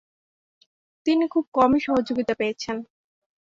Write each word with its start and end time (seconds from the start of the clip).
তিনি 1.05 1.25
খুব 1.27 1.45
কমই 1.53 1.79
সহযোগিতা 1.79 2.33
পেয়েছেন। 2.33 2.77